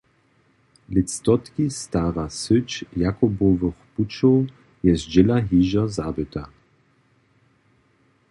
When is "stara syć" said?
1.69-2.69